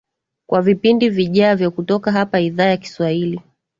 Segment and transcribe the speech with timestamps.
[0.49, 3.41] kwa vipindi vijavyo kutoka hapa idhaa ya kiswahili